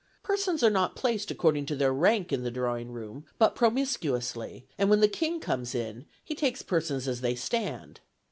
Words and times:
Persons 0.23 0.63
are 0.63 0.71
not 0.71 0.95
placed 0.95 1.29
according 1.29 1.67
to 1.67 1.75
their 1.75 1.93
rank 1.93 2.33
in 2.33 2.41
the 2.41 2.49
drawing 2.49 2.89
room, 2.91 3.23
but 3.37 3.53
promiscuously; 3.53 4.65
and 4.75 4.89
when 4.89 4.99
the 4.99 5.07
King 5.07 5.39
comes 5.39 5.75
in, 5.75 6.07
he 6.23 6.33
takes 6.33 6.63
persons 6.63 7.07
as 7.07 7.21
they 7.21 7.35
stand. 7.35 7.99